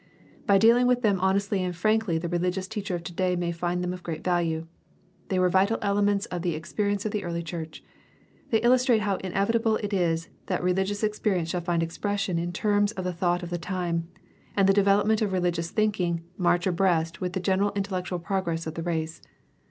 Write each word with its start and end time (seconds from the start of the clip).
By 0.47 0.57
dealing 0.57 0.87
with 0.87 1.03
them 1.03 1.19
honestly 1.19 1.61
and 1.63 1.75
frankly 1.75 2.17
the 2.17 2.27
religious 2.27 2.67
teacher 2.67 2.95
of 2.95 3.03
today 3.03 3.35
may 3.35 3.51
find 3.51 3.83
them 3.83 3.93
of 3.93 4.01
great 4.01 4.23
value. 4.23 4.65
They 5.29 5.37
were 5.37 5.47
vital 5.47 5.77
elements 5.83 6.25
of 6.25 6.41
the 6.41 6.59
experi 6.59 6.93
ence 6.93 7.05
of 7.05 7.11
the 7.11 7.23
early 7.23 7.43
church. 7.43 7.83
They 8.49 8.57
illustrate 8.61 9.01
how 9.01 9.17
inevitable 9.17 9.75
it 9.75 9.93
is 9.93 10.29
that 10.47 10.63
religious 10.63 11.03
experience 11.03 11.49
shall 11.51 11.61
find 11.61 11.83
expression 11.83 12.39
in 12.39 12.51
terms 12.51 12.91
of 12.93 13.03
the 13.03 13.13
thought 13.13 13.43
of 13.43 13.51
the 13.51 13.59
time, 13.59 14.07
and 14.57 14.67
the 14.67 14.73
development 14.73 15.21
of 15.21 15.33
religious 15.33 15.69
think 15.69 15.99
ing 15.99 16.23
march 16.35 16.65
abreast 16.65 17.21
with 17.21 17.33
the 17.33 17.39
general 17.39 17.71
intellectual 17.75 18.17
progress 18.17 18.65
of 18.65 18.73
the 18.73 18.81
race. 18.81 19.21